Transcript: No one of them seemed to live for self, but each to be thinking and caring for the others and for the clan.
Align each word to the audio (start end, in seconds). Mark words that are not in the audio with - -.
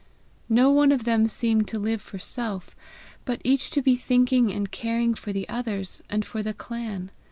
No 0.49 0.71
one 0.71 0.91
of 0.91 1.03
them 1.03 1.27
seemed 1.27 1.67
to 1.67 1.77
live 1.77 2.01
for 2.01 2.17
self, 2.17 2.75
but 3.23 3.39
each 3.43 3.69
to 3.69 3.83
be 3.83 3.95
thinking 3.95 4.51
and 4.51 4.71
caring 4.71 5.13
for 5.13 5.31
the 5.31 5.47
others 5.47 6.01
and 6.09 6.25
for 6.25 6.41
the 6.41 6.55
clan. 6.55 7.11